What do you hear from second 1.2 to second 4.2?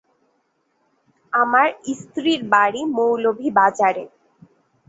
আমার স্ত্রীর বাড়ি মৌলভীবাজারে।